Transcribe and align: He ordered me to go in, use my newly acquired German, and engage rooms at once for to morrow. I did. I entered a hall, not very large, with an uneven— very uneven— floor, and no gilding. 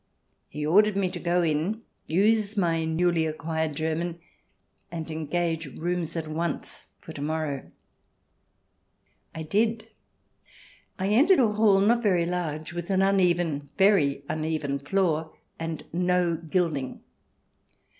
He 0.49 0.65
ordered 0.65 0.95
me 0.95 1.11
to 1.11 1.19
go 1.19 1.43
in, 1.43 1.83
use 2.07 2.57
my 2.57 2.85
newly 2.85 3.27
acquired 3.27 3.75
German, 3.75 4.17
and 4.91 5.11
engage 5.11 5.67
rooms 5.77 6.15
at 6.15 6.27
once 6.27 6.87
for 6.97 7.13
to 7.13 7.21
morrow. 7.21 7.69
I 9.35 9.43
did. 9.43 9.89
I 10.97 11.09
entered 11.09 11.37
a 11.37 11.51
hall, 11.53 11.79
not 11.81 12.01
very 12.01 12.25
large, 12.25 12.73
with 12.73 12.89
an 12.89 13.03
uneven— 13.03 13.69
very 13.77 14.23
uneven— 14.27 14.79
floor, 14.79 15.37
and 15.59 15.85
no 15.93 16.35
gilding. 16.35 17.01